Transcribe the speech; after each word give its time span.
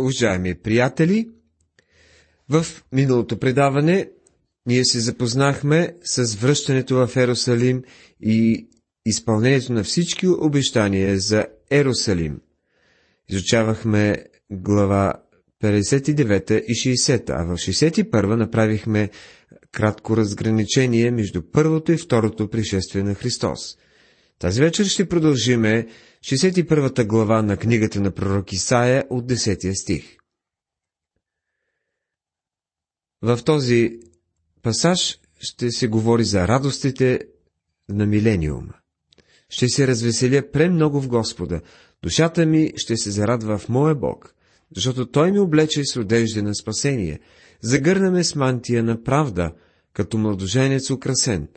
Уважаеми 0.00 0.54
приятели, 0.54 1.28
в 2.48 2.66
миналото 2.92 3.38
предаване 3.38 4.10
ние 4.66 4.84
се 4.84 5.00
запознахме 5.00 5.96
с 6.04 6.34
връщането 6.34 6.94
в 6.96 7.16
Ерусалим 7.16 7.82
и 8.20 8.66
изпълнението 9.06 9.72
на 9.72 9.84
всички 9.84 10.26
обещания 10.28 11.18
за 11.18 11.46
Ерусалим. 11.70 12.40
Изучавахме 13.28 14.16
глава 14.50 15.14
59 15.62 16.52
и 16.60 16.96
60, 16.96 17.30
а 17.30 17.44
в 17.44 17.50
61 17.50 18.26
направихме 18.26 19.10
кратко 19.72 20.16
разграничение 20.16 21.10
между 21.10 21.42
първото 21.42 21.92
и 21.92 21.96
второто 21.96 22.48
пришествие 22.48 23.02
на 23.02 23.14
Христос. 23.14 23.58
Тази 24.38 24.60
вечер 24.60 24.84
ще 24.84 25.08
продължиме 25.08 25.86
61 26.22 27.06
глава 27.06 27.42
на 27.42 27.56
книгата 27.56 28.00
на 28.00 28.10
пророк 28.10 28.52
Исаия 28.52 29.04
от 29.10 29.26
10 29.26 29.82
стих. 29.82 30.16
В 33.22 33.38
този 33.44 34.00
пасаж 34.62 35.18
ще 35.38 35.70
се 35.70 35.88
говори 35.88 36.24
за 36.24 36.48
радостите 36.48 37.20
на 37.88 38.06
милениума. 38.06 38.74
Ще 39.48 39.68
се 39.68 39.86
развеселя 39.86 40.50
премного 40.52 41.00
в 41.00 41.08
Господа. 41.08 41.60
Душата 42.02 42.46
ми 42.46 42.72
ще 42.76 42.96
се 42.96 43.10
зарадва 43.10 43.58
в 43.58 43.68
моя 43.68 43.94
Бог, 43.94 44.34
защото 44.76 45.06
Той 45.06 45.32
ми 45.32 45.38
облече 45.38 45.84
с 45.84 45.96
одежда 45.96 46.42
на 46.42 46.54
спасение. 46.54 47.20
Загърна 47.60 48.10
ме 48.10 48.24
с 48.24 48.34
мантия 48.34 48.82
на 48.82 49.02
правда, 49.02 49.52
като 49.92 50.18
младоженец 50.18 50.90
украсен, 50.90 51.48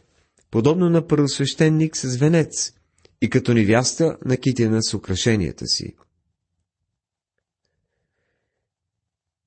подобно 0.52 0.89
на 0.89 1.08
първосвещеник 1.08 1.97
с 1.97 2.16
венец, 2.16 2.73
и 3.25 3.29
като 3.29 3.53
невяста 3.53 4.17
накитена 4.25 4.84
с 4.84 4.93
украшенията 4.93 5.67
си. 5.67 5.95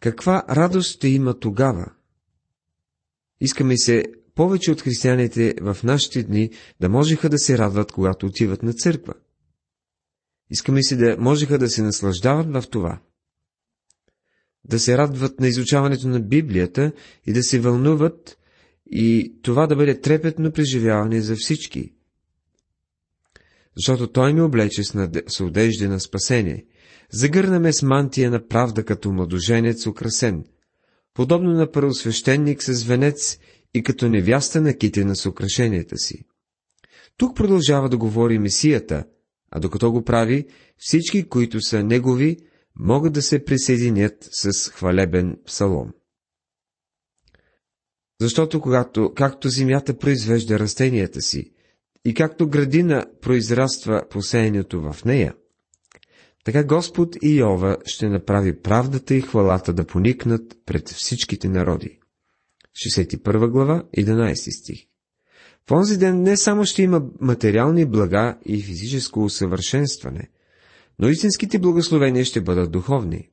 Каква 0.01 0.45
радост 0.51 0.91
ще 0.91 1.09
има 1.09 1.39
тогава? 1.39 1.93
Искаме 3.41 3.77
се 3.79 4.05
повече 4.35 4.71
от 4.71 4.83
християните 4.83 5.55
в 5.61 5.77
нашите 5.85 6.23
дни 6.23 6.51
да 6.81 6.89
можеха 6.89 7.29
да 7.29 7.39
се 7.39 7.59
радват, 7.59 7.93
когато 7.93 8.27
отиват 8.27 8.63
на 8.63 8.73
църква. 8.73 9.15
Искаме 10.51 10.83
се 10.83 10.97
да 10.97 11.17
можеха 11.19 11.59
да 11.59 11.69
се 11.69 11.83
наслаждават 11.83 12.53
в 12.53 12.65
това. 12.71 13.01
Да 14.65 14.79
се 14.79 14.99
радват 14.99 15.41
на 15.41 15.49
изучаването 15.49 16.09
на 16.09 16.21
Библията 16.21 16.93
и 17.27 17.33
да 17.33 17.43
се 17.43 17.61
вълнуват 17.61 18.39
и 18.87 19.35
това 19.43 19.67
да 19.67 19.77
бъде 19.77 20.01
трепетно 20.01 20.53
преживяване 20.53 21.21
за 21.21 21.37
всички, 21.37 21.98
защото 23.79 24.13
той 24.13 24.33
ми 24.33 24.41
облече 24.41 24.83
с 25.29 25.41
одежда 25.41 25.89
на 25.89 26.01
спасение. 26.01 26.65
Загърна 27.13 27.61
ме 27.61 27.73
с 27.73 27.83
мантия 27.83 28.31
на 28.31 28.49
правда 28.49 28.85
като 28.85 29.13
младоженец 29.13 29.87
украсен, 29.87 30.45
подобно 31.15 31.51
на 31.51 31.71
първосвещеник 31.73 32.63
с 32.63 32.85
венец 32.85 33.39
и 33.75 33.83
като 33.83 34.09
невяста 34.09 34.61
на 34.61 34.75
китена 34.75 35.17
с 35.17 35.27
украшенията 35.27 35.99
си. 35.99 36.25
Тук 37.17 37.37
продължава 37.37 37.89
да 37.89 37.97
говори 37.97 38.39
Месията, 38.39 39.05
а 39.51 39.61
докато 39.61 39.93
го 39.93 40.05
прави, 40.05 40.47
всички, 40.79 41.29
които 41.29 41.61
са 41.61 41.85
негови, 41.85 42.37
могат 42.79 43.13
да 43.13 43.23
се 43.23 43.45
присъединят 43.45 44.29
с 44.31 44.71
хвалебен 44.71 45.37
псалом. 45.47 45.93
Защото 48.21 48.61
когато, 48.61 49.13
както 49.15 49.49
земята 49.49 49.99
произвежда 49.99 50.59
растенията 50.59 51.21
си, 51.21 51.53
и 52.09 52.15
както 52.15 52.49
градина 52.49 53.07
произраства 53.21 54.03
посеянието 54.11 54.81
в 54.81 55.05
нея, 55.05 55.35
така 56.45 56.65
Господ 56.65 57.17
и 57.23 57.39
Йова 57.39 57.77
ще 57.87 58.09
направи 58.09 58.61
правдата 58.61 59.15
и 59.15 59.21
хвалата 59.21 59.73
да 59.73 59.87
поникнат 59.87 60.57
пред 60.67 60.89
всичките 60.89 61.49
народи. 61.49 61.99
61 62.87 63.49
глава, 63.51 63.85
11 63.99 64.61
стих. 64.61 64.87
В 65.69 65.73
онзи 65.73 65.99
ден 65.99 66.23
не 66.23 66.37
само 66.37 66.65
ще 66.65 66.83
има 66.83 67.03
материални 67.21 67.87
блага 67.87 68.39
и 68.45 68.63
физическо 68.63 69.25
усъвършенстване, 69.25 70.31
но 70.99 71.09
истинските 71.09 71.59
благословения 71.59 72.25
ще 72.25 72.41
бъдат 72.41 72.73
духовни. 72.73 73.31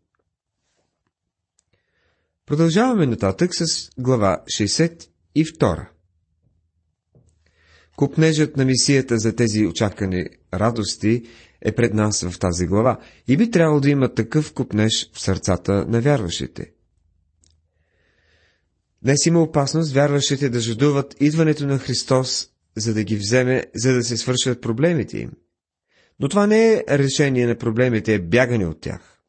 Продължаваме 2.46 3.06
нататък 3.06 3.56
с 3.56 3.90
глава 3.98 4.44
62. 4.46 5.88
Купнежът 7.98 8.58
на 8.58 8.66
мисията 8.66 9.18
за 9.18 9.36
тези 9.36 9.66
очакани 9.66 10.26
радости 10.54 11.24
е 11.62 11.72
пред 11.72 11.94
нас 11.94 12.22
в 12.30 12.40
тази 12.40 12.68
глава 12.68 13.00
и 13.28 13.38
би 13.38 13.52
трябвало 13.52 13.80
да 13.80 13.90
има 13.90 14.14
такъв 14.14 14.54
купнеж 14.54 15.10
в 15.14 15.22
сърцата 15.22 15.86
на 15.88 16.02
вярващите. 16.02 16.72
Днес 19.04 19.26
има 19.26 19.42
опасност 19.42 19.94
вярващите 19.94 20.50
да 20.50 20.60
жадуват 20.60 21.16
идването 21.20 21.68
на 21.68 21.78
Христос, 21.80 22.50
за 22.78 22.94
да 22.94 23.04
ги 23.04 23.16
вземе, 23.16 23.64
за 23.76 23.94
да 23.94 24.04
се 24.04 24.18
свършат 24.18 24.62
проблемите 24.62 25.18
им. 25.18 25.32
Но 26.20 26.30
това 26.30 26.48
не 26.48 26.74
е 26.74 26.84
решение 26.90 27.48
на 27.48 27.56
проблемите, 27.58 28.14
е 28.14 28.20
бягане 28.20 28.66
от 28.66 28.82
тях. 28.82 29.20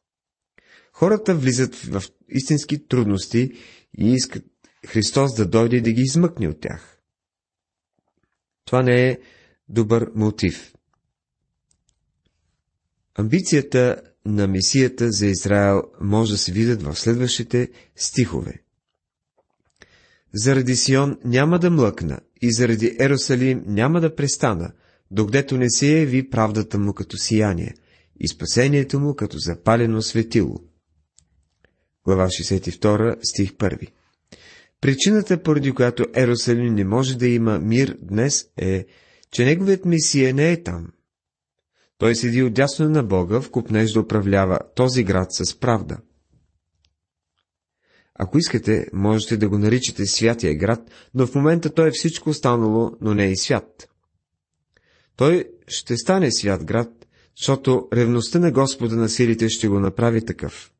Хората 0.92 1.34
влизат 1.34 1.76
в 1.76 2.02
истински 2.28 2.88
трудности 2.88 3.52
и 3.98 4.12
искат 4.12 4.44
Христос 4.86 5.34
да 5.34 5.46
дойде 5.46 5.76
и 5.76 5.80
да 5.80 5.92
ги 5.92 6.02
измъкне 6.02 6.48
от 6.48 6.60
тях. 6.60 6.95
Това 8.66 8.82
не 8.82 9.08
е 9.08 9.18
добър 9.68 10.10
мотив. 10.14 10.74
Амбицията 13.14 13.96
на 14.24 14.46
мисията 14.46 15.12
за 15.12 15.26
Израел 15.26 15.82
може 16.00 16.32
да 16.32 16.38
се 16.38 16.52
видят 16.52 16.82
в 16.82 16.94
следващите 16.94 17.70
стихове. 17.96 18.62
Заради 20.34 20.76
Сион 20.76 21.18
няма 21.24 21.58
да 21.58 21.70
млъкна 21.70 22.18
и 22.42 22.52
заради 22.52 22.96
Ерусалим 23.00 23.62
няма 23.66 24.00
да 24.00 24.14
престана, 24.14 24.72
докъдето 25.10 25.56
не 25.56 25.70
се 25.70 25.98
яви 25.98 26.30
правдата 26.30 26.78
му 26.78 26.94
като 26.94 27.16
сияние 27.16 27.74
и 28.20 28.28
спасението 28.28 29.00
му 29.00 29.14
като 29.14 29.38
запалено 29.38 30.02
светило. 30.02 30.60
Глава 32.04 32.26
62, 32.26 33.18
стих 33.22 33.52
1 33.52 33.88
Причината, 34.86 35.42
поради 35.42 35.72
която 35.72 36.04
Ерусалим 36.14 36.74
не 36.74 36.84
може 36.84 37.18
да 37.18 37.26
има 37.26 37.58
мир 37.58 37.98
днес 38.02 38.46
е, 38.56 38.86
че 39.30 39.44
неговият 39.44 39.84
мисия 39.84 40.34
не 40.34 40.52
е 40.52 40.62
там. 40.62 40.86
Той 41.98 42.14
седи 42.14 42.42
отдясно 42.42 42.88
на 42.88 43.02
Бога, 43.02 43.40
в 43.40 43.50
купнеж 43.50 43.92
да 43.92 44.00
управлява 44.00 44.58
този 44.74 45.04
град 45.04 45.32
с 45.32 45.58
правда. 45.60 45.98
Ако 48.14 48.38
искате, 48.38 48.86
можете 48.92 49.36
да 49.36 49.48
го 49.48 49.58
наричате 49.58 50.06
святия 50.06 50.54
град, 50.54 50.80
но 51.14 51.26
в 51.26 51.34
момента 51.34 51.70
той 51.70 51.88
е 51.88 51.92
всичко 51.94 52.30
останало, 52.30 52.92
но 53.00 53.14
не 53.14 53.24
е 53.24 53.30
и 53.30 53.36
свят. 53.36 53.88
Той 55.16 55.44
ще 55.68 55.96
стане 55.96 56.32
свят 56.32 56.64
град, 56.64 57.06
защото 57.38 57.88
ревността 57.92 58.38
на 58.38 58.52
Господа 58.52 58.96
на 58.96 59.08
силите 59.08 59.48
ще 59.48 59.68
го 59.68 59.80
направи 59.80 60.24
такъв. 60.24 60.72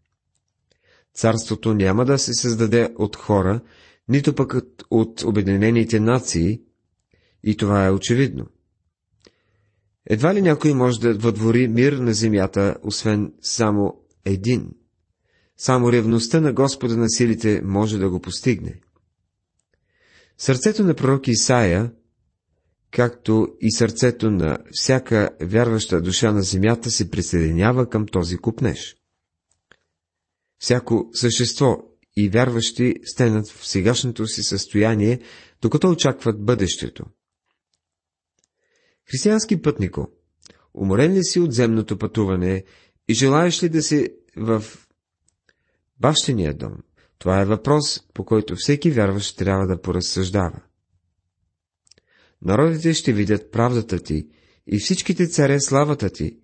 Царството 1.14 1.74
няма 1.74 2.04
да 2.04 2.18
се 2.18 2.34
създаде 2.34 2.94
от 2.98 3.16
хора, 3.16 3.60
нито 4.08 4.34
пък 4.34 4.54
от 4.90 5.22
Обединените 5.22 6.00
нации, 6.00 6.60
и 7.42 7.56
това 7.56 7.86
е 7.86 7.90
очевидно. 7.90 8.46
Едва 10.06 10.34
ли 10.34 10.42
някой 10.42 10.74
може 10.74 11.00
да 11.00 11.14
въдвори 11.14 11.68
мир 11.68 11.92
на 11.92 12.14
земята, 12.14 12.76
освен 12.82 13.32
само 13.40 14.00
един. 14.24 14.70
Само 15.56 15.92
ревността 15.92 16.40
на 16.40 16.52
Господа 16.52 16.96
на 16.96 17.08
силите 17.08 17.60
може 17.64 17.98
да 17.98 18.10
го 18.10 18.20
постигне. 18.20 18.80
Сърцето 20.38 20.84
на 20.84 20.94
пророк 20.94 21.28
Исаия, 21.28 21.92
както 22.90 23.48
и 23.60 23.72
сърцето 23.72 24.30
на 24.30 24.58
всяка 24.72 25.30
вярваща 25.42 26.00
душа 26.00 26.32
на 26.32 26.42
земята, 26.42 26.90
се 26.90 27.10
присъединява 27.10 27.88
към 27.88 28.06
този 28.06 28.36
купнеж. 28.36 28.96
Всяко 30.58 31.10
същество 31.12 31.78
и 32.16 32.28
вярващи 32.28 32.94
стенат 33.04 33.48
в 33.50 33.66
сегашното 33.66 34.26
си 34.26 34.42
състояние, 34.42 35.20
докато 35.62 35.88
очакват 35.88 36.44
бъдещето. 36.44 37.04
Християнски 39.10 39.62
пътнико, 39.62 40.08
уморен 40.74 41.12
ли 41.12 41.24
си 41.24 41.40
от 41.40 41.52
земното 41.52 41.98
пътуване 41.98 42.64
и 43.08 43.14
желаеш 43.14 43.62
ли 43.62 43.68
да 43.68 43.82
си 43.82 44.08
в 44.36 44.64
бащиния 46.00 46.54
дом? 46.54 46.72
Това 47.18 47.40
е 47.40 47.44
въпрос, 47.44 48.04
по 48.14 48.24
който 48.24 48.56
всеки 48.56 48.90
вярващ 48.90 49.38
трябва 49.38 49.66
да 49.66 49.80
поразсъждава. 49.80 50.62
Народите 52.42 52.94
ще 52.94 53.12
видят 53.12 53.50
правдата 53.52 54.02
ти 54.02 54.28
и 54.66 54.78
всичките 54.78 55.26
царе 55.26 55.60
славата 55.60 56.10
ти, 56.10 56.38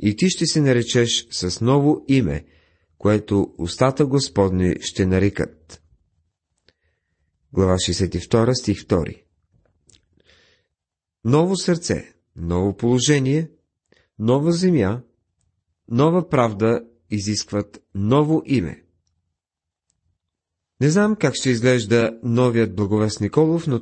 и 0.00 0.16
ти 0.16 0.30
ще 0.30 0.46
се 0.46 0.60
наречеш 0.60 1.26
с 1.30 1.60
ново 1.60 2.04
име, 2.08 2.44
което 2.98 3.54
устата 3.58 4.06
Господни 4.06 4.74
ще 4.80 5.06
нарекат. 5.06 5.82
Глава 7.52 7.74
62, 7.74 8.52
стих 8.52 8.84
2 8.84 9.22
Ново 11.24 11.56
сърце, 11.56 12.14
ново 12.36 12.76
положение, 12.76 13.50
нова 14.18 14.52
земя, 14.52 15.02
нова 15.88 16.28
правда 16.28 16.84
изискват 17.10 17.82
ново 17.94 18.42
име. 18.46 18.82
Не 20.80 20.90
знам 20.90 21.16
как 21.16 21.34
ще 21.34 21.50
изглежда 21.50 22.18
новият 22.22 22.76
благовест 22.76 23.20
Николов, 23.20 23.66
но 23.66 23.80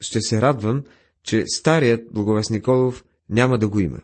ще 0.00 0.20
се 0.20 0.40
радвам, 0.40 0.84
че 1.22 1.44
старият 1.46 2.12
благовест 2.12 2.50
Николов 2.50 3.04
няма 3.28 3.58
да 3.58 3.68
го 3.68 3.80
има. 3.80 4.00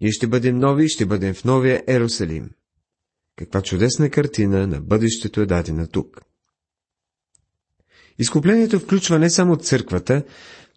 Ние 0.00 0.10
ще 0.10 0.26
бъдем 0.26 0.58
нови, 0.58 0.88
ще 0.88 1.06
бъдем 1.06 1.34
в 1.34 1.44
новия 1.44 1.84
Ерусалим. 1.86 2.50
Каква 3.36 3.62
чудесна 3.62 4.10
картина 4.10 4.66
на 4.66 4.80
бъдещето 4.80 5.40
е 5.40 5.46
дадена 5.46 5.86
тук. 5.86 6.20
Изкуплението 8.18 8.78
включва 8.78 9.18
не 9.18 9.30
само 9.30 9.56
църквата, 9.56 10.24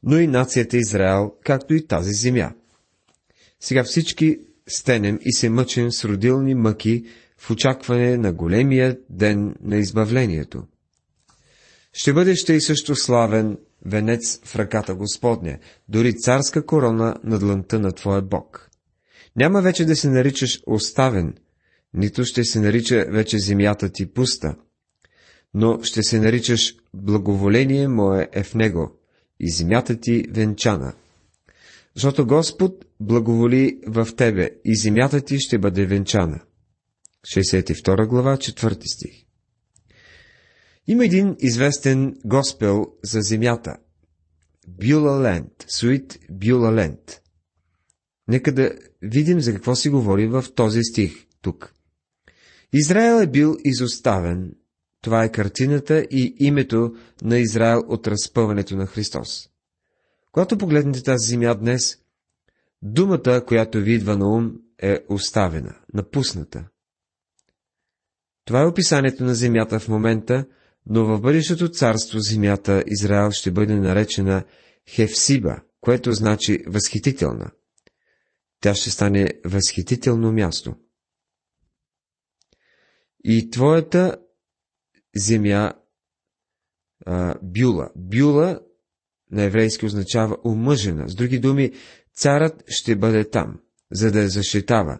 но 0.03 0.19
и 0.19 0.27
нацията 0.27 0.77
Израел, 0.77 1.33
както 1.43 1.73
и 1.73 1.87
тази 1.87 2.11
земя. 2.13 2.51
Сега 3.59 3.83
всички 3.83 4.39
стенем 4.67 5.19
и 5.21 5.33
се 5.33 5.49
мъчим 5.49 5.91
с 5.91 6.05
родилни 6.05 6.55
мъки 6.55 7.05
в 7.37 7.51
очакване 7.51 8.17
на 8.17 8.33
големия 8.33 8.97
ден 9.09 9.55
на 9.61 9.77
избавлението. 9.77 10.63
Ще 11.93 12.13
бъде 12.13 12.35
ще 12.35 12.53
и 12.53 12.61
също 12.61 12.95
славен 12.95 13.57
венец 13.85 14.39
в 14.45 14.55
ръката 14.55 14.95
Господня, 14.95 15.57
дори 15.89 16.15
царска 16.15 16.65
корона 16.65 17.15
над 17.23 17.43
лънта 17.43 17.79
на 17.79 17.91
Твоя 17.91 18.21
Бог. 18.21 18.69
Няма 19.35 19.61
вече 19.61 19.85
да 19.85 19.95
се 19.95 20.09
наричаш 20.09 20.61
оставен, 20.67 21.33
нито 21.95 22.25
ще 22.25 22.44
се 22.44 22.59
нарича 22.59 23.06
вече 23.09 23.39
земята 23.39 23.89
ти 23.89 24.13
пуста, 24.13 24.56
но 25.53 25.83
ще 25.83 26.03
се 26.03 26.19
наричаш 26.19 26.75
благоволение 26.94 27.88
мое 27.88 28.30
е 28.31 28.44
в 28.44 28.56
него 28.56 29.00
и 29.39 29.51
земята 29.51 30.00
ти 30.00 30.25
венчана. 30.30 30.94
Защото 31.95 32.25
Господ 32.25 32.86
благоволи 33.00 33.80
в 33.88 34.07
тебе 34.18 34.50
и 34.65 34.75
земята 34.77 35.21
ти 35.21 35.39
ще 35.39 35.57
бъде 35.57 35.86
венчана. 35.86 36.42
62 37.27 38.07
глава, 38.07 38.38
4 38.38 38.94
стих. 38.94 39.25
Има 40.88 41.06
един 41.06 41.36
известен 41.39 42.15
госпел 42.25 42.86
за 43.03 43.21
земята. 43.21 43.77
Бюла 44.68 45.21
Ленд, 45.21 45.65
Суит 45.68 46.19
Бюла 46.31 46.74
Ленд. 46.74 47.21
Нека 48.27 48.53
да 48.53 48.71
видим 49.01 49.41
за 49.41 49.53
какво 49.53 49.75
си 49.75 49.89
говори 49.89 50.27
в 50.27 50.45
този 50.56 50.83
стих 50.83 51.25
тук. 51.41 51.75
Израел 52.77 53.22
е 53.22 53.27
бил 53.27 53.57
изоставен. 53.63 54.56
Това 55.01 55.24
е 55.24 55.31
картината 55.31 56.00
и 56.00 56.36
името 56.39 56.95
на 57.24 57.38
Израел 57.38 57.83
от 57.88 58.07
разпъването 58.07 58.75
на 58.75 58.86
Христос. 58.86 59.50
Когато 60.31 60.57
погледнете 60.57 61.04
тази 61.04 61.30
земя 61.30 61.56
днес, 61.56 61.98
думата, 62.81 63.44
която 63.48 63.77
ви 63.80 63.94
идва 63.94 64.18
на 64.18 64.27
ум, 64.27 64.54
е 64.81 65.00
оставена, 65.10 65.75
напусната. 65.94 66.68
Това 68.45 68.62
е 68.62 68.66
описанието 68.66 69.24
на 69.24 69.36
земята 69.36 69.80
в 69.80 69.88
момента, 69.88 70.45
но 70.86 71.06
в 71.06 71.22
бъдещето 71.22 71.69
царство 71.69 72.19
земята 72.19 72.83
Израел 72.88 73.31
ще 73.31 73.51
бъде 73.51 73.75
наречена 73.75 74.44
Хевсиба, 74.89 75.62
което 75.81 76.12
значи 76.12 76.60
възхитителна. 76.68 77.51
Тя 78.62 78.75
ще 78.75 78.92
стане 78.92 79.30
възхитително 79.45 80.31
място. 80.31 80.75
И 83.27 83.50
твоята 83.50 84.18
земя 85.16 85.74
а, 87.06 87.36
Бюла. 87.44 87.89
Бюла 87.95 88.60
на 89.31 89.44
еврейски 89.44 89.86
означава 89.86 90.38
омъжена. 90.45 91.10
С 91.10 91.16
други 91.16 91.39
думи, 91.39 91.72
царът 92.13 92.63
ще 92.68 92.95
бъде 92.95 93.30
там, 93.30 93.60
за 93.92 94.12
да 94.12 94.22
я 94.22 94.30
защитава. 94.30 95.00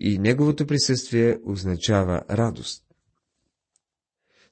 И 0.00 0.18
неговото 0.18 0.66
присъствие 0.66 1.38
означава 1.46 2.22
радост. 2.30 2.82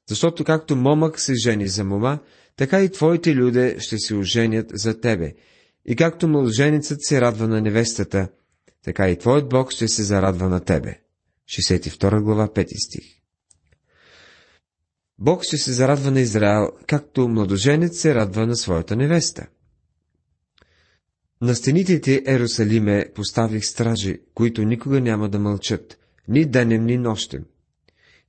Защото 0.08 0.44
както 0.44 0.76
момък 0.76 1.20
се 1.20 1.34
жени 1.34 1.68
за 1.68 1.84
мома, 1.84 2.18
така 2.56 2.82
и 2.82 2.92
твоите 2.92 3.34
люде 3.34 3.76
ще 3.78 3.98
се 3.98 4.14
оженят 4.14 4.66
за 4.74 5.00
тебе. 5.00 5.34
И 5.86 5.96
както 5.96 6.28
младоженицът 6.28 7.02
се 7.02 7.20
радва 7.20 7.48
на 7.48 7.60
невестата, 7.60 8.28
така 8.82 9.10
и 9.10 9.18
твоят 9.18 9.48
Бог 9.48 9.72
ще 9.72 9.88
се 9.88 10.02
зарадва 10.02 10.48
на 10.48 10.60
тебе. 10.60 11.03
62 11.48 12.22
глава, 12.22 12.48
5 12.48 12.86
стих. 12.86 13.04
Бог 15.18 15.44
ще 15.44 15.56
се 15.56 15.72
зарадва 15.72 16.10
на 16.10 16.20
Израел, 16.20 16.68
както 16.86 17.28
младоженец 17.28 18.00
се 18.00 18.14
радва 18.14 18.46
на 18.46 18.56
своята 18.56 18.96
невеста. 18.96 19.46
На 21.40 21.54
стените 21.54 22.22
Ерусалиме, 22.26 23.06
поставих 23.14 23.64
стражи, 23.64 24.20
които 24.34 24.62
никога 24.62 25.00
няма 25.00 25.28
да 25.28 25.38
мълчат, 25.38 25.98
ни 26.28 26.44
денем, 26.44 26.84
ни 26.84 26.98
нощем. 26.98 27.44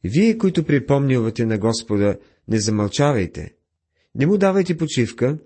Вие, 0.04 0.38
които 0.38 0.64
припомнявате 0.64 1.46
на 1.46 1.58
Господа, 1.58 2.18
не 2.48 2.60
замълчавайте. 2.60 3.54
Не 4.16 4.26
му 4.26 4.38
давайте 4.38 4.78
почивка, 4.78 5.38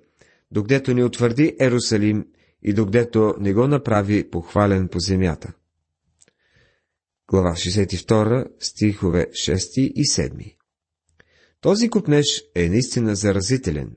докъдето 0.51 0.93
не 0.93 1.03
утвърди 1.03 1.55
Ерусалим 1.59 2.25
и 2.63 2.73
докъдето 2.73 3.33
не 3.39 3.53
го 3.53 3.67
направи 3.67 4.29
похвален 4.29 4.87
по 4.87 4.99
земята. 4.99 5.53
Глава 7.31 7.55
62, 7.55 8.45
стихове 8.59 9.27
6 9.31 9.81
и 9.81 10.03
7 10.03 10.55
Този 11.61 11.89
купнеж 11.89 12.43
е 12.55 12.69
наистина 12.69 13.15
заразителен. 13.15 13.95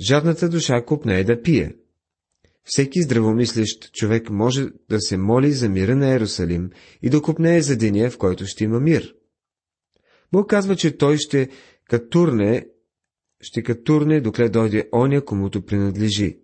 Жадната 0.00 0.48
душа 0.48 0.84
купне 0.84 1.24
да 1.24 1.42
пие. 1.42 1.76
Всеки 2.64 3.02
здравомислещ 3.02 3.92
човек 3.92 4.30
може 4.30 4.66
да 4.88 5.00
се 5.00 5.16
моли 5.16 5.52
за 5.52 5.68
мира 5.68 5.96
на 5.96 6.14
Ерусалим 6.14 6.70
и 7.02 7.10
да 7.10 7.22
купнее 7.22 7.62
за 7.62 7.76
деня, 7.76 8.10
в 8.10 8.18
който 8.18 8.46
ще 8.46 8.64
има 8.64 8.80
мир. 8.80 9.14
Бог 10.32 10.50
казва, 10.50 10.76
че 10.76 10.96
той 10.96 11.16
ще 11.18 11.48
катурне, 11.88 12.66
ще 13.40 13.62
катурне, 13.62 14.20
докле 14.20 14.48
дойде 14.48 14.88
оня, 14.92 15.24
комуто 15.24 15.62
принадлежи. 15.62 16.38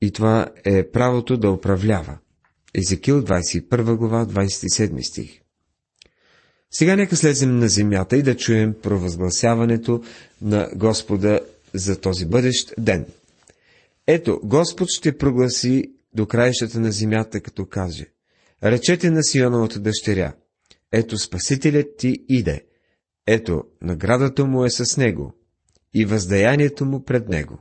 И 0.00 0.12
това 0.12 0.52
е 0.64 0.90
правото 0.90 1.36
да 1.36 1.50
управлява. 1.50 2.18
Езекил 2.74 3.22
21 3.24 3.96
глава, 3.96 4.26
27 4.26 5.08
стих. 5.08 5.40
Сега 6.70 6.96
нека 6.96 7.16
слезем 7.16 7.58
на 7.58 7.68
земята 7.68 8.16
и 8.16 8.22
да 8.22 8.36
чуем 8.36 8.74
провъзгласяването 8.82 10.02
на 10.42 10.70
Господа 10.76 11.40
за 11.74 12.00
този 12.00 12.26
бъдещ 12.26 12.74
ден. 12.78 13.06
Ето, 14.06 14.40
Господ 14.44 14.88
ще 14.90 15.18
прогласи 15.18 15.92
до 16.14 16.26
краищата 16.26 16.80
на 16.80 16.92
земята, 16.92 17.40
като 17.40 17.66
каже, 17.66 18.06
речете 18.62 19.10
на 19.10 19.22
Сионовата 19.22 19.80
дъщеря, 19.80 20.32
ето 20.92 21.18
Спасителят 21.18 21.86
ти 21.98 22.24
иде, 22.28 22.64
ето 23.26 23.64
наградата 23.82 24.44
му 24.44 24.64
е 24.64 24.70
с 24.70 24.96
него 24.96 25.34
и 25.94 26.04
въздаянието 26.04 26.84
му 26.84 27.04
пред 27.04 27.28
него. 27.28 27.58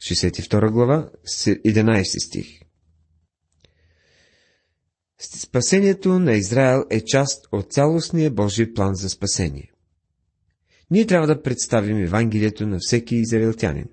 62 0.00 0.70
глава, 0.70 1.10
11 1.26 2.26
стих 2.26 2.65
Спасението 5.18 6.18
на 6.18 6.32
Израел 6.32 6.84
е 6.90 7.04
част 7.04 7.48
от 7.52 7.72
цялостния 7.72 8.30
Божий 8.30 8.74
план 8.74 8.94
за 8.94 9.08
спасение. 9.08 9.72
Ние 10.90 11.06
трябва 11.06 11.26
да 11.26 11.42
представим 11.42 11.98
Евангелието 11.98 12.66
на 12.66 12.78
всеки 12.80 13.16
израелтянин. 13.16 13.88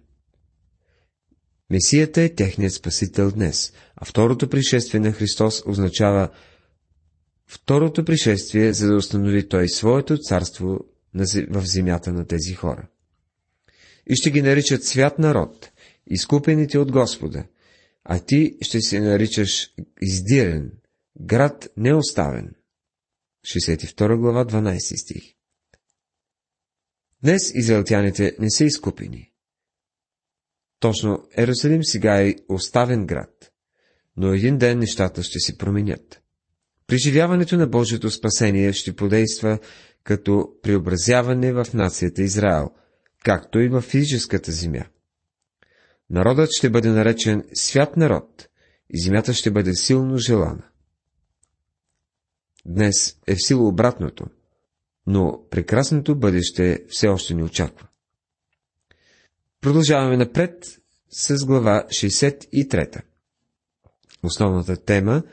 Месията 1.70 2.22
е 2.22 2.36
техният 2.36 2.74
спасител 2.74 3.32
днес, 3.32 3.74
а 3.96 4.06
второто 4.06 4.50
пришествие 4.50 5.00
на 5.00 5.12
Христос 5.12 5.64
означава 5.66 6.30
второто 7.48 8.06
пришествие, 8.06 8.74
за 8.74 8.88
да 8.88 8.96
установи 8.96 9.48
Той 9.48 9.70
своето 9.70 10.18
царство 10.18 10.80
в 11.50 11.66
земята 11.66 12.14
на 12.14 12.26
тези 12.26 12.54
хора. 12.54 12.88
И 14.08 14.16
ще 14.16 14.32
ги 14.32 14.42
наричат 14.42 14.84
свят 14.84 15.20
народ, 15.20 15.72
изкупените 16.08 16.78
от 16.78 16.92
Господа, 16.92 17.44
а 18.04 18.20
ти 18.20 18.58
ще 18.62 18.82
се 18.82 19.00
наричаш 19.00 19.74
издирен, 20.02 20.72
град 21.22 21.68
неоставен. 21.78 22.56
62 23.46 24.18
глава, 24.18 24.46
12 24.46 25.02
стих 25.02 25.34
Днес 27.24 27.52
израелтяните 27.56 28.36
не 28.40 28.52
са 28.52 28.66
изкупени. 28.66 29.32
Точно 30.80 31.28
Ерусалим 31.38 31.84
сега 31.84 32.22
е 32.22 32.36
оставен 32.50 33.06
град, 33.06 33.52
но 34.18 34.34
един 34.34 34.58
ден 34.58 34.80
нещата 34.80 35.24
ще 35.24 35.40
се 35.40 35.58
променят. 35.58 36.22
Преживяването 36.88 37.58
на 37.58 37.68
Божието 37.68 38.12
спасение 38.12 38.74
ще 38.74 38.96
подейства 38.96 39.60
като 40.04 40.50
преобразяване 40.62 41.54
в 41.54 41.68
нацията 41.74 42.22
Израел, 42.22 42.70
както 43.24 43.60
и 43.60 43.70
в 43.70 43.82
физическата 43.82 44.52
земя. 44.52 44.86
Народът 46.10 46.50
ще 46.52 46.70
бъде 46.70 46.90
наречен 46.90 47.44
свят 47.54 47.98
народ 47.98 48.48
и 48.90 49.02
земята 49.02 49.34
ще 49.34 49.52
бъде 49.52 49.76
силно 49.76 50.18
желана. 50.18 50.64
Днес 52.66 53.18
е 53.28 53.36
в 53.36 53.46
сила 53.46 53.68
обратното, 53.68 54.26
но 55.08 55.40
прекрасното 55.50 56.20
бъдеще 56.20 56.86
все 56.90 57.08
още 57.08 57.34
ни 57.34 57.44
очаква. 57.44 57.88
Продължаваме 59.62 60.18
напред 60.18 60.66
с 61.10 61.46
глава 61.46 61.86
63. 61.88 63.02
Основната 64.24 64.78
тема 64.78 65.24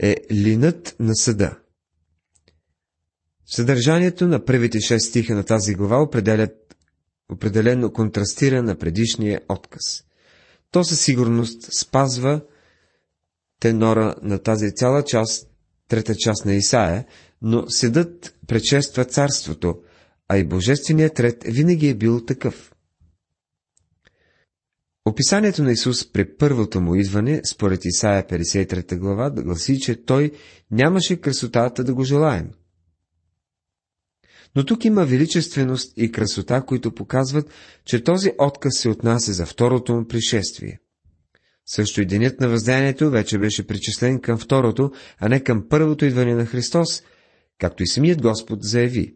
е 0.00 0.16
линът 0.32 0.96
на 1.00 1.14
съда. 1.14 1.58
Съдържанието 3.46 4.28
на 4.28 4.44
първите 4.44 4.80
шест 4.80 5.08
стиха 5.08 5.34
на 5.34 5.44
тази 5.44 5.74
глава 5.74 6.02
определят, 6.02 6.76
определено 7.32 7.92
контрастира 7.92 8.62
на 8.62 8.78
предишния 8.78 9.40
отказ. 9.48 10.04
То 10.70 10.84
със 10.84 11.00
сигурност 11.00 11.72
спазва 11.80 12.40
тенора 13.60 14.14
на 14.22 14.38
тази 14.38 14.74
цяла 14.74 15.04
част, 15.04 15.47
трета 15.88 16.14
част 16.14 16.44
на 16.44 16.54
Исаия, 16.54 17.04
но 17.42 17.68
седът 17.68 18.36
предшества 18.46 19.04
царството, 19.04 19.78
а 20.28 20.38
и 20.38 20.44
божественият 20.44 21.20
ред 21.20 21.44
винаги 21.44 21.88
е 21.88 21.94
бил 21.94 22.24
такъв. 22.24 22.72
Описанието 25.04 25.62
на 25.62 25.72
Исус 25.72 26.12
при 26.12 26.36
първото 26.36 26.80
му 26.80 26.94
идване, 26.94 27.40
според 27.50 27.84
Исаия 27.84 28.26
53 28.26 28.98
глава, 28.98 29.30
да 29.30 29.42
гласи, 29.42 29.80
че 29.80 30.04
той 30.04 30.32
нямаше 30.70 31.20
красотата 31.20 31.84
да 31.84 31.94
го 31.94 32.04
желаем. 32.04 32.50
Но 34.56 34.64
тук 34.64 34.84
има 34.84 35.04
величественост 35.04 35.92
и 35.96 36.12
красота, 36.12 36.62
които 36.62 36.94
показват, 36.94 37.50
че 37.84 38.04
този 38.04 38.32
отказ 38.38 38.78
се 38.78 38.88
отнася 38.88 39.32
за 39.32 39.46
второто 39.46 39.94
му 39.94 40.08
пришествие. 40.08 40.80
Също 41.70 42.00
и 42.00 42.06
денят 42.06 42.40
на 42.40 42.48
въздаянието 42.48 43.10
вече 43.10 43.38
беше 43.38 43.66
причислен 43.66 44.20
към 44.20 44.38
второто, 44.38 44.92
а 45.18 45.28
не 45.28 45.44
към 45.44 45.68
първото 45.68 46.04
идване 46.04 46.34
на 46.34 46.46
Христос, 46.46 47.02
както 47.58 47.82
и 47.82 47.86
самият 47.86 48.22
Господ 48.22 48.62
заяви. 48.62 49.14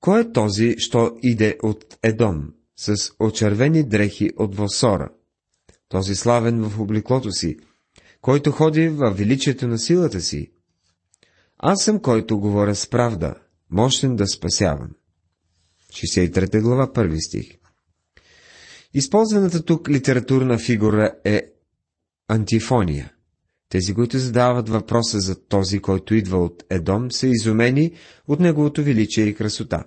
Кой 0.00 0.20
е 0.20 0.32
този, 0.32 0.74
що 0.78 1.16
иде 1.22 1.58
от 1.62 1.98
Едом, 2.02 2.54
с 2.76 2.94
очервени 3.20 3.88
дрехи 3.88 4.30
от 4.36 4.56
Восора? 4.56 5.10
Този 5.88 6.14
славен 6.14 6.62
в 6.62 6.80
обликлото 6.80 7.32
си, 7.32 7.56
който 8.20 8.52
ходи 8.52 8.88
в 8.88 9.10
величието 9.10 9.68
на 9.68 9.78
силата 9.78 10.20
си. 10.20 10.52
Аз 11.58 11.84
съм, 11.84 12.00
който 12.00 12.40
говоря 12.40 12.74
с 12.74 12.86
правда, 12.86 13.34
мощен 13.70 14.16
да 14.16 14.26
спасявам. 14.26 14.90
63 15.92 16.60
глава, 16.62 16.92
първи 16.92 17.20
стих. 17.20 17.61
Използваната 18.94 19.62
тук 19.62 19.88
литературна 19.88 20.58
фигура 20.58 21.14
е 21.24 21.42
антифония. 22.28 23.12
Тези, 23.68 23.94
които 23.94 24.18
задават 24.18 24.68
въпроса 24.68 25.20
за 25.20 25.44
този, 25.44 25.78
който 25.78 26.14
идва 26.14 26.38
от 26.38 26.64
Едом, 26.70 27.10
са 27.10 27.26
изумени 27.26 27.92
от 28.28 28.40
неговото 28.40 28.84
величие 28.84 29.24
и 29.24 29.34
красота. 29.34 29.84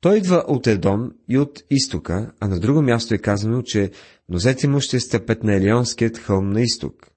Той 0.00 0.18
идва 0.18 0.44
от 0.48 0.66
Едом 0.66 1.12
и 1.28 1.38
от 1.38 1.62
изтока, 1.70 2.32
а 2.40 2.48
на 2.48 2.60
друго 2.60 2.82
място 2.82 3.14
е 3.14 3.18
казано, 3.18 3.62
че 3.62 3.90
нозете 4.28 4.68
му 4.68 4.80
ще 4.80 5.00
стъпят 5.00 5.44
на 5.44 5.54
Елионският 5.54 6.18
хълм 6.18 6.50
на 6.50 6.60
изток. 6.60 7.10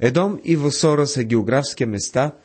Едом 0.00 0.40
и 0.44 0.56
Восора 0.56 1.06
са 1.06 1.24
географски 1.24 1.86
места 1.86 2.36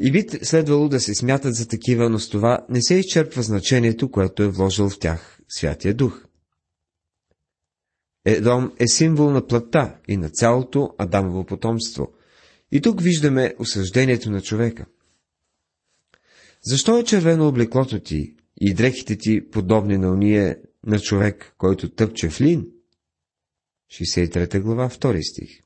и 0.00 0.12
би 0.12 0.26
следвало 0.42 0.88
да 0.88 1.00
се 1.00 1.14
смятат 1.14 1.54
за 1.54 1.68
такива, 1.68 2.10
но 2.10 2.18
с 2.18 2.28
това 2.28 2.66
не 2.68 2.82
се 2.82 2.94
изчерпва 2.94 3.42
значението, 3.42 4.10
което 4.10 4.42
е 4.42 4.48
вложил 4.48 4.88
в 4.90 4.98
тях 4.98 5.37
Святия 5.48 5.94
Дух. 5.94 6.24
Едом 8.24 8.72
е 8.78 8.88
символ 8.88 9.30
на 9.30 9.46
плътта 9.46 10.00
и 10.08 10.16
на 10.16 10.30
цялото 10.30 10.94
Адамово 10.98 11.46
потомство. 11.46 12.12
И 12.72 12.80
тук 12.80 13.00
виждаме 13.00 13.54
осъждението 13.58 14.30
на 14.30 14.40
човека. 14.40 14.86
Защо 16.62 16.98
е 16.98 17.04
червено 17.04 17.48
облеклото 17.48 18.00
ти 18.00 18.34
и 18.60 18.74
дрехите 18.74 19.18
ти 19.18 19.50
подобни 19.50 19.98
на 19.98 20.10
уния 20.10 20.58
на 20.86 21.00
човек, 21.00 21.54
който 21.58 21.90
тъпче 21.90 22.30
в 22.30 22.40
лин? 22.40 22.66
63 23.92 24.60
глава, 24.60 24.88
2 24.88 25.32
стих. 25.32 25.60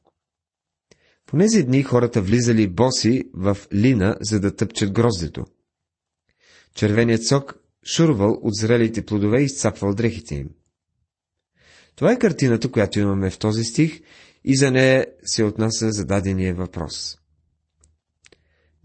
По 1.27 1.39
тези 1.39 1.63
дни 1.63 1.83
хората 1.83 2.23
влизали 2.23 2.69
боси 2.69 3.31
в 3.35 3.59
лина, 3.75 4.17
за 4.21 4.41
да 4.41 4.57
тъпчат 4.57 4.93
гроздето. 4.93 5.47
Червеният 6.75 7.27
сок 7.27 7.62
шурвал 7.87 8.39
от 8.43 8.55
зрелите 8.55 9.07
плодове 9.07 9.41
и 9.41 9.45
изцапвал 9.45 9.95
дрехите 9.95 10.35
им. 10.35 10.51
Това 11.97 12.13
е 12.13 12.19
картината, 12.19 12.71
която 12.71 13.01
имаме 13.01 13.31
в 13.31 13.39
този 13.39 13.65
стих 13.65 14.01
и 14.45 14.57
за 14.57 14.71
нея 14.71 15.07
се 15.25 15.45
отнася 15.45 15.93
зададения 15.93 16.55
въпрос. 16.55 17.19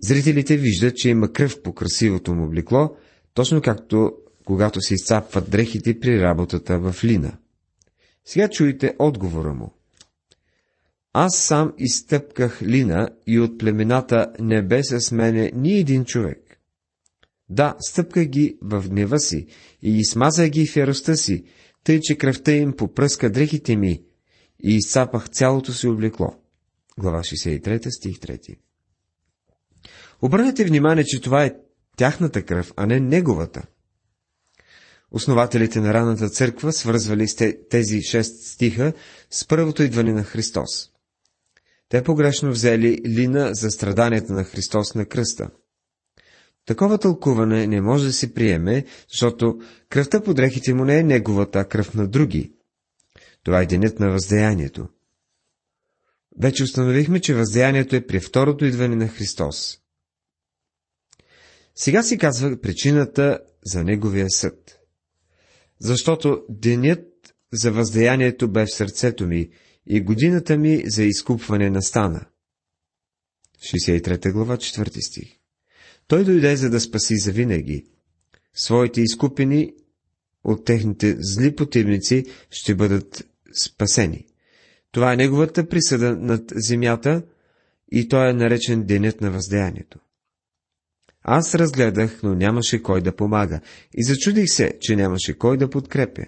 Зрителите 0.03 0.57
виждат, 0.57 0.95
че 0.95 1.09
има 1.09 1.33
кръв 1.33 1.61
по 1.61 1.73
красивото 1.73 2.33
му 2.33 2.45
облекло, 2.45 2.95
точно 3.33 3.61
както 3.61 4.11
когато 4.45 4.81
се 4.81 4.93
изцапват 4.93 5.49
дрехите 5.49 5.99
при 5.99 6.21
работата 6.21 6.79
в 6.79 7.03
лина. 7.03 7.37
Сега 8.25 8.49
чуете 8.49 8.95
отговора 8.99 9.53
му. 9.53 9.73
Аз 11.13 11.37
сам 11.37 11.73
изтъпках 11.77 12.61
лина 12.61 13.09
и 13.27 13.39
от 13.39 13.57
племената 13.57 14.33
не 14.39 14.61
бе 14.61 14.83
с 14.83 15.11
мене 15.11 15.51
ни 15.55 15.79
един 15.79 16.05
човек. 16.05 16.46
Да, 17.49 17.75
стъпках 17.79 18.25
ги 18.25 18.57
в 18.61 18.89
гнева 18.89 19.19
си 19.19 19.47
и 19.81 19.97
измазах 19.97 20.49
ги 20.49 20.67
в 20.67 20.75
яростта 20.75 21.15
си, 21.15 21.43
тъй 21.83 21.99
че 22.01 22.17
кръвта 22.17 22.51
им 22.51 22.73
попръска 22.75 23.29
дрехите 23.29 23.75
ми 23.75 24.03
и 24.63 24.75
изцапах 24.75 25.29
цялото 25.29 25.73
си 25.73 25.87
облекло. 25.87 26.35
Глава 26.99 27.19
63, 27.19 27.89
стих 27.89 28.17
3 28.17 28.57
Обърнете 30.21 30.65
внимание, 30.65 31.03
че 31.03 31.21
това 31.21 31.45
е 31.45 31.55
тяхната 31.97 32.43
кръв, 32.43 32.73
а 32.75 32.85
не 32.85 32.99
неговата. 32.99 33.63
Основателите 35.11 35.79
на 35.79 35.93
раната 35.93 36.29
църква 36.29 36.73
свързвали 36.73 37.27
тези 37.69 38.01
шест 38.01 38.43
стиха 38.43 38.93
с 39.29 39.47
първото 39.47 39.83
идване 39.83 40.13
на 40.13 40.23
Христос. 40.23 40.91
Те 41.89 42.03
погрешно 42.03 42.51
взели 42.51 43.01
лина 43.05 43.49
за 43.53 43.71
страданията 43.71 44.33
на 44.33 44.43
Христос 44.43 44.95
на 44.95 45.05
кръста. 45.05 45.49
Такова 46.67 46.97
тълкуване 46.97 47.67
не 47.67 47.81
може 47.81 48.05
да 48.05 48.13
се 48.13 48.33
приеме, 48.33 48.85
защото 49.09 49.59
кръвта 49.89 50.23
по 50.23 50.33
дрехите 50.33 50.73
му 50.73 50.85
не 50.85 50.99
е 50.99 51.03
неговата, 51.03 51.59
а 51.59 51.67
кръв 51.67 51.93
на 51.93 52.07
други. 52.07 52.53
Това 53.43 53.61
е 53.61 53.65
денят 53.65 53.99
на 53.99 54.09
въздеянието. 54.09 54.87
Вече 56.39 56.63
установихме, 56.63 57.19
че 57.19 57.33
въздеянието 57.33 57.95
е 57.95 58.05
при 58.05 58.19
второто 58.19 58.65
идване 58.65 58.95
на 58.95 59.07
Христос. 59.07 59.77
Сега 61.75 62.03
си 62.03 62.17
казва 62.17 62.61
причината 62.61 63.39
за 63.65 63.83
неговия 63.83 64.29
съд. 64.29 64.79
Защото 65.79 66.45
денят 66.49 67.05
за 67.53 67.71
въздеянието 67.71 68.51
бе 68.51 68.65
в 68.65 68.75
сърцето 68.75 69.27
ми 69.27 69.49
и 69.85 70.01
годината 70.01 70.57
ми 70.57 70.83
за 70.85 71.03
изкупване 71.03 71.69
настана. 71.69 72.25
63 73.59 74.31
глава, 74.31 74.57
4 74.57 74.99
стих. 75.07 75.36
Той 76.07 76.23
дойде 76.23 76.55
за 76.55 76.69
да 76.69 76.79
спаси 76.79 77.17
завинаги. 77.17 77.85
Своите 78.53 79.01
изкупени 79.01 79.73
от 80.43 80.65
техните 80.65 81.15
зли 81.19 81.55
противници 81.55 82.25
ще 82.51 82.75
бъдат 82.75 83.27
спасени. 83.65 84.25
Това 84.91 85.13
е 85.13 85.17
неговата 85.17 85.69
присъда 85.69 86.15
над 86.15 86.43
земята 86.55 87.23
и 87.91 88.07
той 88.07 88.29
е 88.29 88.33
наречен 88.33 88.83
денят 88.83 89.21
на 89.21 89.31
въздеянието. 89.31 89.99
Аз 91.21 91.55
разгледах, 91.55 92.19
но 92.23 92.35
нямаше 92.35 92.83
кой 92.83 93.01
да 93.01 93.15
помага 93.15 93.61
и 93.93 94.03
зачудих 94.03 94.49
се, 94.49 94.77
че 94.81 94.95
нямаше 94.95 95.37
кой 95.37 95.57
да 95.57 95.69
подкрепя. 95.69 96.25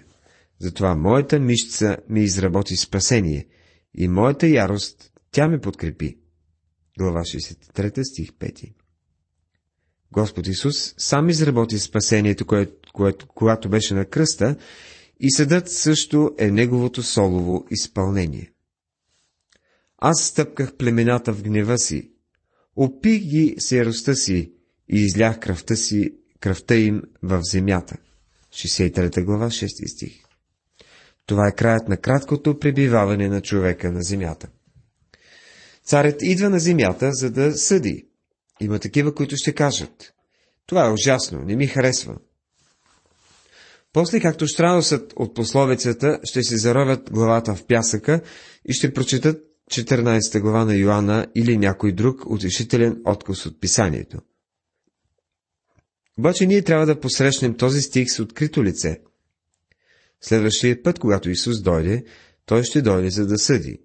Затова 0.58 0.94
моята 0.94 1.40
мишца 1.40 1.96
ми 2.08 2.20
изработи 2.20 2.76
спасение 2.76 3.46
и 3.94 4.08
моята 4.08 4.48
ярост 4.48 5.12
тя 5.30 5.48
ме 5.48 5.60
подкрепи. 5.60 6.18
Глава 6.98 7.20
63 7.20 8.02
стих 8.02 8.30
5 8.32 8.72
Господ 10.12 10.46
Исус 10.46 10.94
сам 10.98 11.28
изработи 11.28 11.78
спасението, 11.78 12.46
което, 12.46 12.92
което, 12.92 13.26
когато 13.26 13.68
беше 13.68 13.94
на 13.94 14.04
кръста, 14.04 14.56
и 15.20 15.30
съдът 15.30 15.70
също 15.70 16.30
е 16.38 16.50
неговото 16.50 17.02
солово 17.02 17.66
изпълнение. 17.70 18.52
Аз 19.98 20.22
стъпках 20.22 20.76
племената 20.76 21.32
в 21.32 21.42
гнева 21.42 21.78
си, 21.78 22.10
опих 22.76 23.22
ги 23.22 23.54
с 23.58 23.72
яростта 23.72 24.14
си 24.14 24.52
и 24.88 25.00
излях 25.00 25.40
кръвта 25.40 25.76
си, 25.76 26.14
кръвта 26.40 26.76
им 26.76 27.02
в 27.22 27.40
земята. 27.42 27.96
63 28.52 29.24
глава, 29.24 29.46
6 29.46 29.94
стих. 29.94 30.22
Това 31.26 31.48
е 31.48 31.54
краят 31.54 31.88
на 31.88 31.96
краткото 31.96 32.58
пребиваване 32.58 33.28
на 33.28 33.40
човека 33.40 33.92
на 33.92 34.02
земята. 34.02 34.48
Царят 35.84 36.22
идва 36.22 36.50
на 36.50 36.58
земята, 36.58 37.12
за 37.12 37.30
да 37.30 37.52
съди. 37.52 38.09
Има 38.60 38.78
такива, 38.78 39.14
които 39.14 39.36
ще 39.36 39.54
кажат. 39.54 40.14
Това 40.66 40.86
е 40.86 40.92
ужасно, 40.92 41.40
не 41.44 41.56
ми 41.56 41.66
харесва. 41.66 42.16
После, 43.92 44.20
както 44.20 44.46
Штраусът 44.46 45.12
от 45.16 45.34
пословицата, 45.34 46.20
ще 46.24 46.42
се 46.42 46.56
заровят 46.56 47.10
главата 47.10 47.54
в 47.54 47.66
пясъка 47.66 48.20
и 48.68 48.72
ще 48.72 48.94
прочитат 48.94 49.42
14 49.70 50.40
глава 50.40 50.64
на 50.64 50.74
Йоанна 50.74 51.26
или 51.34 51.58
някой 51.58 51.92
друг 51.92 52.30
утешителен 52.30 53.02
откус 53.04 53.46
от 53.46 53.60
писанието. 53.60 54.18
Обаче 56.18 56.46
ние 56.46 56.62
трябва 56.62 56.86
да 56.86 57.00
посрещнем 57.00 57.56
този 57.56 57.80
стих 57.80 58.10
с 58.10 58.20
открито 58.20 58.64
лице. 58.64 59.00
Следващия 60.20 60.82
път, 60.82 60.98
когато 60.98 61.30
Исус 61.30 61.62
дойде, 61.62 62.04
той 62.46 62.64
ще 62.64 62.82
дойде 62.82 63.10
за 63.10 63.26
да 63.26 63.38
съди. 63.38 63.78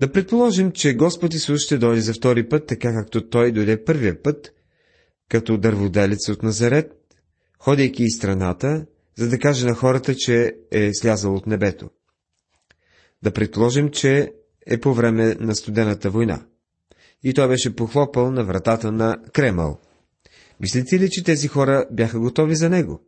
Да 0.00 0.12
предположим, 0.12 0.72
че 0.72 0.94
Господ 0.94 1.34
Исус 1.34 1.60
ще 1.60 1.78
дойде 1.78 2.00
за 2.00 2.14
втори 2.14 2.48
път, 2.48 2.66
така 2.66 2.92
както 2.92 3.28
Той 3.28 3.52
дойде 3.52 3.84
първия 3.84 4.22
път, 4.22 4.52
като 5.28 5.58
дърводелец 5.58 6.28
от 6.28 6.42
Назарет, 6.42 6.92
ходейки 7.58 8.02
из 8.02 8.16
страната, 8.16 8.86
за 9.18 9.28
да 9.28 9.38
каже 9.38 9.66
на 9.66 9.74
хората, 9.74 10.14
че 10.14 10.56
е 10.70 10.90
слязал 10.94 11.34
от 11.34 11.46
небето. 11.46 11.90
Да 13.22 13.32
предположим, 13.32 13.90
че 13.90 14.32
е 14.66 14.80
по 14.80 14.94
време 14.94 15.36
на 15.40 15.54
студената 15.54 16.10
война. 16.10 16.46
И 17.22 17.34
той 17.34 17.48
беше 17.48 17.76
похлопал 17.76 18.30
на 18.30 18.44
вратата 18.44 18.92
на 18.92 19.16
Кремъл. 19.32 19.80
Мислите 20.60 20.98
ли, 20.98 21.10
че 21.10 21.24
тези 21.24 21.48
хора 21.48 21.86
бяха 21.92 22.20
готови 22.20 22.56
за 22.56 22.70
него? 22.70 23.02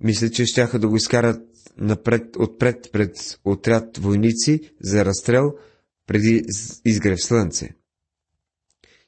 Мисля, 0.00 0.30
че 0.30 0.46
щяха 0.46 0.78
да 0.78 0.88
го 0.88 0.96
изкарат 0.96 1.42
напред, 1.76 2.36
отпред 2.38 2.88
пред 2.92 3.40
отряд 3.44 3.96
войници 3.96 4.72
за 4.80 5.04
разстрел 5.04 5.54
преди 6.06 6.44
изгрев 6.84 7.22
слънце. 7.22 7.74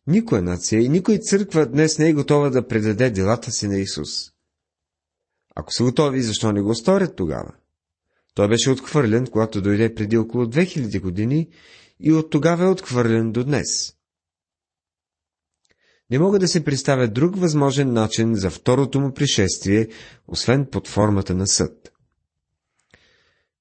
Никоя 0.06 0.42
нация 0.42 0.80
и 0.80 0.88
никой 0.88 1.18
църква 1.18 1.66
днес 1.66 1.99
не 1.99 2.09
е 2.09 2.12
готова 2.12 2.50
да 2.50 2.68
предаде 2.68 3.11
делата 3.11 3.50
си 3.50 3.68
на 3.68 3.78
Исус. 3.78 4.32
Ако 5.54 5.73
са 5.73 5.85
готови, 5.85 6.23
защо 6.23 6.52
не 6.52 6.62
го 6.62 6.75
сторят 6.75 7.16
тогава? 7.16 7.52
Той 8.35 8.49
беше 8.49 8.71
отхвърлен, 8.71 9.26
когато 9.26 9.62
дойде 9.62 9.94
преди 9.94 10.16
около 10.16 10.44
2000 10.44 11.00
години 11.00 11.49
и 12.00 12.12
от 12.12 12.30
тогава 12.30 12.64
е 12.64 12.68
отхвърлен 12.68 13.32
до 13.32 13.44
днес. 13.44 13.94
Не 16.11 16.18
мога 16.18 16.38
да 16.38 16.49
се 16.49 16.64
представя 16.64 17.09
друг 17.09 17.37
възможен 17.37 17.92
начин 17.92 18.35
за 18.35 18.50
второто 18.50 19.00
му 19.00 19.14
пришествие, 19.14 19.88
освен 20.28 20.66
под 20.66 20.88
формата 20.88 21.35
на 21.35 21.47
съд. 21.47 21.91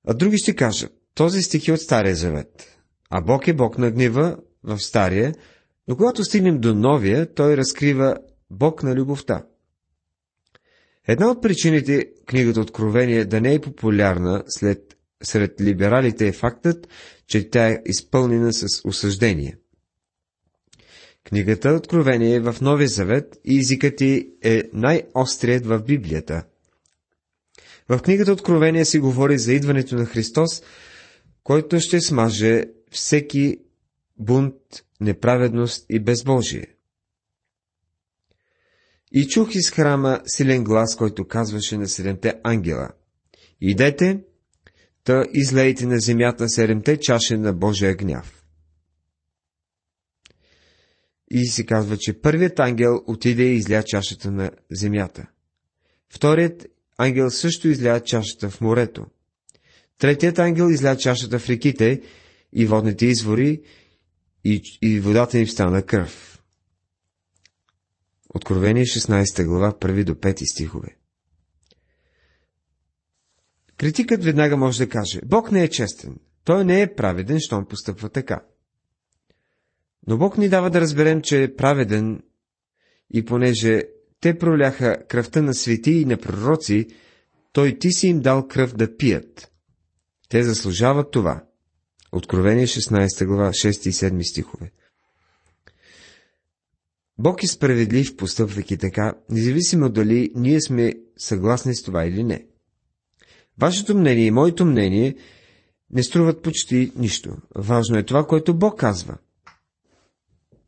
А 0.08 0.14
други 0.14 0.38
ще 0.38 0.56
кажат, 0.56 0.94
този 1.14 1.44
стих 1.44 1.68
е 1.68 1.72
от 1.72 1.82
Стария 1.82 2.16
завет, 2.16 2.78
а 3.10 3.22
Бог 3.22 3.48
е 3.48 3.54
Бог 3.54 3.78
на 3.78 3.92
гнева 3.92 4.38
в 4.64 4.80
Стария, 4.80 5.34
но 5.88 5.96
когато 5.96 6.24
стигнем 6.24 6.60
до 6.60 6.76
Новия, 6.76 7.34
той 7.34 7.58
разкрива 7.58 8.18
Бог 8.50 8.84
на 8.84 8.96
любовта. 8.96 9.46
Една 11.08 11.32
от 11.32 11.42
причините 11.42 12.06
книгата 12.26 12.62
Откровение 12.62 13.26
да 13.26 13.42
не 13.42 13.54
е 13.54 13.62
популярна 13.62 14.44
след, 14.48 14.98
сред 15.24 15.62
либералите 15.62 16.28
е 16.28 16.32
фактът, 16.32 16.88
че 17.28 17.50
тя 17.50 17.68
е 17.68 17.82
изпълнена 17.86 18.54
с 18.54 18.66
осъждение. 18.86 19.58
Книгата 21.24 21.70
Откровение 21.70 22.36
е 22.36 22.40
в 22.40 22.56
Новия 22.62 22.88
Завет 22.88 23.40
и 23.46 23.60
езикът 23.60 23.96
ти 23.96 24.30
е 24.44 24.64
най-острият 24.74 25.66
в 25.66 25.80
Библията. 25.80 26.44
В 27.92 28.02
книгата 28.02 28.32
Откровение 28.32 28.86
се 28.86 29.00
говори 29.00 29.38
за 29.38 29.54
идването 29.54 29.96
на 29.96 30.06
Христос, 30.06 30.64
който 31.44 31.80
ще 31.80 32.02
смаже 32.02 32.64
всеки 32.92 33.58
бунт, 34.18 34.56
неправедност 35.02 35.86
и 35.90 36.00
безбожие. 36.00 36.68
И 39.12 39.28
чух 39.28 39.56
из 39.56 39.72
храма 39.72 40.22
силен 40.26 40.64
глас, 40.64 40.96
който 40.96 41.28
казваше 41.28 41.78
на 41.78 41.88
седемте 41.88 42.34
ангела. 42.44 42.90
Идете, 43.62 44.24
та 45.04 45.26
излейте 45.34 45.86
на 45.86 46.00
земята 46.00 46.50
седемте 46.50 47.00
чаши 47.00 47.38
на 47.38 47.54
Божия 47.54 47.96
гняв. 47.96 48.44
И 51.32 51.46
се 51.46 51.66
казва, 51.66 51.98
че 51.98 52.22
първият 52.22 52.60
ангел 52.60 53.04
отиде 53.08 53.44
и 53.44 53.56
изля 53.56 53.84
чашата 53.84 54.32
на 54.32 54.52
земята. 54.72 55.28
Вторият 56.10 56.68
ангел 57.02 57.32
също 57.32 57.68
изля 57.68 58.00
чашата 58.00 58.50
в 58.50 58.62
морето. 58.62 59.06
Третият 59.98 60.40
ангел 60.40 60.70
изля 60.70 60.98
чашата 60.98 61.40
в 61.40 61.50
реките 61.50 62.02
и 62.54 62.66
водните 62.66 63.06
извори, 63.06 63.62
и, 64.44 64.62
и 64.82 65.00
водата 65.00 65.40
им 65.40 65.48
стана 65.48 65.84
кръв. 65.84 66.42
Откровение 68.30 68.86
16 68.86 69.46
глава, 69.46 69.72
1 69.72 70.04
до 70.04 70.16
5 70.16 70.54
стихове. 70.54 70.98
Критикът 73.78 74.24
веднага 74.24 74.58
може 74.58 74.86
да 74.86 74.90
каже, 74.90 75.20
Бог 75.26 75.52
не 75.52 75.64
е 75.64 75.70
честен, 75.70 76.20
той 76.44 76.66
не 76.66 76.82
е 76.82 76.96
праведен, 76.96 77.40
щом 77.40 77.66
постъпва 77.66 78.10
така. 78.10 78.44
Но 80.08 80.18
Бог 80.18 80.38
ни 80.38 80.50
дава 80.50 80.70
да 80.70 80.82
разберем, 80.82 81.22
че 81.22 81.44
е 81.44 81.56
праведен 81.56 82.24
и 83.14 83.26
понеже 83.26 83.84
те 84.22 84.38
проляха 84.38 84.98
кръвта 85.08 85.42
на 85.42 85.54
свети 85.54 85.92
и 85.92 86.06
на 86.06 86.18
пророци, 86.18 86.88
той 87.54 87.78
ти 87.80 87.92
си 87.92 88.08
им 88.08 88.22
дал 88.22 88.48
кръв 88.48 88.76
да 88.76 88.98
пият. 88.98 89.52
Те 90.30 90.44
заслужават 90.44 91.12
това. 91.12 91.44
Откровение 92.12 92.68
16 92.68 93.26
глава, 93.26 93.50
6 93.50 93.68
и 93.68 93.94
7 93.94 94.22
стихове. 94.22 94.72
Бог 97.18 97.44
е 97.44 97.48
справедлив, 97.48 98.16
постъпвайки 98.16 98.78
така, 98.78 99.14
независимо 99.30 99.90
дали 99.90 100.32
ние 100.36 100.62
сме 100.62 100.94
съгласни 101.18 101.76
с 101.76 101.84
това 101.84 102.06
или 102.06 102.24
не. 102.24 102.46
Вашето 103.60 103.98
мнение 103.98 104.26
и 104.26 104.32
моето 104.32 104.66
мнение 104.66 105.16
не 105.92 106.04
струват 106.04 106.42
почти 106.42 106.92
нищо. 106.96 107.38
Важно 107.56 107.98
е 107.98 108.04
това, 108.04 108.28
което 108.28 108.54
Бог 108.54 108.80
казва. 108.80 109.18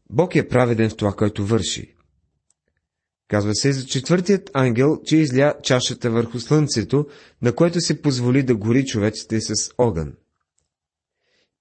Бог 0.09 0.35
е 0.35 0.47
праведен 0.47 0.89
в 0.89 0.95
това, 0.95 1.13
което 1.13 1.45
върши. 1.45 1.95
Казва 3.33 3.55
се 3.55 3.73
за 3.73 3.85
четвъртият 3.85 4.49
ангел, 4.53 5.01
че 5.05 5.17
изля 5.17 5.53
чашата 5.63 6.11
върху 6.11 6.39
слънцето, 6.39 7.05
на 7.41 7.55
което 7.55 7.81
се 7.81 8.01
позволи 8.01 8.43
да 8.43 8.55
гори 8.55 8.85
човеците 8.85 9.41
с 9.41 9.53
огън. 9.77 10.13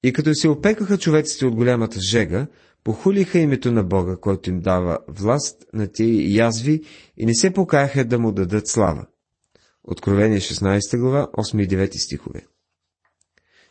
И 0.02 0.12
като 0.12 0.34
се 0.34 0.48
опекаха 0.48 0.98
човеците 0.98 1.46
от 1.46 1.54
голямата 1.54 2.00
жега, 2.00 2.46
похулиха 2.84 3.38
името 3.38 3.72
на 3.72 3.84
Бога, 3.84 4.16
който 4.16 4.50
им 4.50 4.60
дава 4.60 4.98
власт 5.08 5.64
на 5.72 5.86
тия 5.86 6.34
язви 6.44 6.82
и 7.16 7.26
не 7.26 7.34
се 7.34 7.50
покаяха 7.50 8.04
да 8.04 8.18
му 8.18 8.32
дадат 8.32 8.68
слава. 8.68 9.06
Откровение 9.84 10.40
16 10.40 10.98
глава, 10.98 11.28
8 11.36 11.62
и 11.62 11.68
9 11.68 12.04
стихове. 12.04 12.46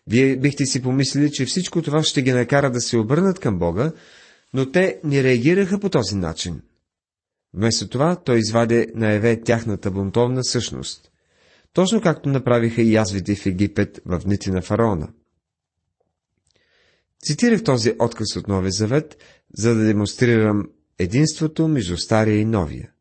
Вие 0.08 0.38
бихте 0.38 0.66
си 0.66 0.82
помислили, 0.82 1.32
че 1.32 1.46
всичко 1.46 1.82
това 1.82 2.04
ще 2.04 2.22
ги 2.22 2.32
накара 2.32 2.72
да 2.72 2.82
се 2.82 2.98
обърнат 2.98 3.40
към 3.40 3.60
Бога, 3.60 3.92
но 4.54 4.72
те 4.72 5.00
не 5.04 5.24
реагираха 5.24 5.80
по 5.80 5.90
този 5.90 6.16
начин. 6.16 6.62
Вместо 7.54 7.90
това 7.90 8.16
той 8.16 8.38
изваде 8.38 8.88
наяве 8.96 9.42
тяхната 9.42 9.92
бунтовна 9.92 10.44
същност, 10.44 11.12
точно 11.74 12.02
както 12.02 12.30
направиха 12.30 12.82
и 12.82 12.94
язвите 12.94 13.36
в 13.36 13.46
Египет 13.46 14.02
в 14.06 14.20
дните 14.20 14.52
на 14.52 14.62
фараона. 14.62 15.10
Цитирах 17.24 17.64
този 17.64 17.96
отказ 18.00 18.36
от 18.36 18.48
Новия 18.48 18.72
Завет, 18.72 19.18
за 19.54 19.76
да 19.76 19.84
демонстрирам 19.84 20.70
единството 21.00 21.68
между 21.68 21.98
Стария 21.98 22.40
и 22.40 22.46
Новия. 22.46 22.92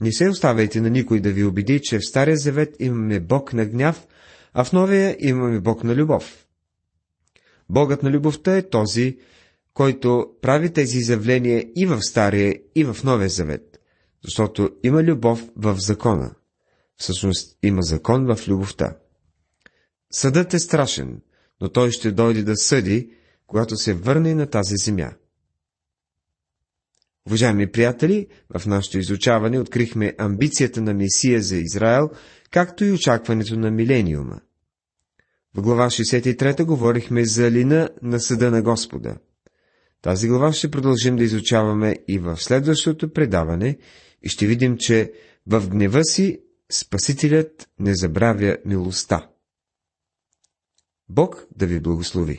Не 0.00 0.12
се 0.12 0.28
оставяйте 0.28 0.80
на 0.80 0.90
никой 0.90 1.20
да 1.20 1.32
ви 1.32 1.44
убеди, 1.44 1.80
че 1.82 1.98
в 1.98 2.06
Стария 2.08 2.36
Завет 2.36 2.76
имаме 2.80 3.20
Бог 3.20 3.52
на 3.52 3.66
гняв, 3.66 4.06
а 4.52 4.64
в 4.64 4.72
Новия 4.72 5.16
имаме 5.18 5.60
Бог 5.60 5.84
на 5.84 5.94
любов. 5.94 6.46
Богът 7.68 8.02
на 8.02 8.10
любовта 8.10 8.56
е 8.56 8.68
този, 8.68 9.18
който 9.78 10.26
прави 10.42 10.72
тези 10.72 10.98
изявления 10.98 11.66
и 11.76 11.86
в 11.86 12.02
Стария, 12.02 12.54
и 12.74 12.84
в 12.84 12.96
Новия 13.04 13.28
Завет, 13.28 13.80
защото 14.24 14.70
има 14.82 15.02
любов 15.02 15.50
в 15.56 15.76
закона. 15.78 16.34
Всъщност 16.96 17.58
има 17.62 17.82
закон 17.82 18.34
в 18.34 18.48
любовта. 18.48 18.96
Съдът 20.10 20.54
е 20.54 20.58
страшен, 20.58 21.20
но 21.60 21.68
той 21.68 21.90
ще 21.90 22.12
дойде 22.12 22.42
да 22.42 22.56
съди, 22.56 23.10
когато 23.46 23.76
се 23.76 23.94
върне 23.94 24.34
на 24.34 24.46
тази 24.46 24.76
земя. 24.76 25.12
Уважаеми 27.26 27.72
приятели, 27.72 28.26
в 28.58 28.66
нашето 28.66 28.98
изучаване 28.98 29.60
открихме 29.60 30.14
амбицията 30.18 30.80
на 30.80 30.94
Месия 30.94 31.42
за 31.42 31.56
Израел, 31.56 32.10
както 32.50 32.84
и 32.84 32.92
очакването 32.92 33.58
на 33.58 33.70
милениума. 33.70 34.40
В 35.54 35.62
глава 35.62 35.86
63 35.86 36.64
говорихме 36.64 37.24
за 37.24 37.50
лина 37.50 37.90
на 38.02 38.20
съда 38.20 38.50
на 38.50 38.62
Господа. 38.62 39.16
Тази 40.02 40.28
глава 40.28 40.52
ще 40.52 40.70
продължим 40.70 41.16
да 41.16 41.24
изучаваме 41.24 41.96
и 42.08 42.18
в 42.18 42.36
следващото 42.36 43.12
предаване 43.12 43.78
и 44.22 44.28
ще 44.28 44.46
видим, 44.46 44.76
че 44.78 45.12
в 45.46 45.68
гнева 45.68 46.04
си 46.04 46.40
Спасителят 46.70 47.68
не 47.78 47.94
забравя 47.94 48.56
милостта. 48.64 49.30
Бог 51.08 51.46
да 51.56 51.66
ви 51.66 51.80
благослови! 51.80 52.36